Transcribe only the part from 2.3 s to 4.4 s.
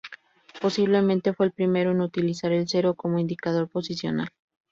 el cero como indicador posicional.